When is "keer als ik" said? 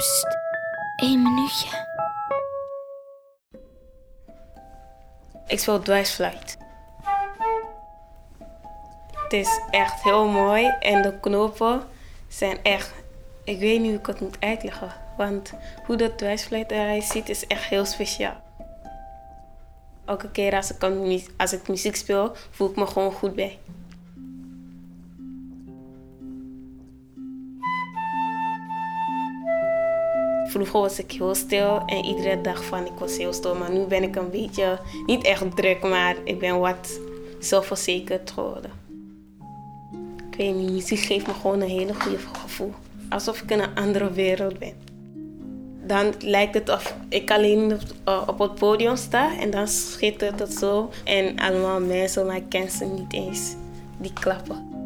20.30-20.82